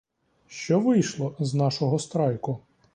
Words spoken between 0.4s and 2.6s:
Що вийшло з нашого страйку?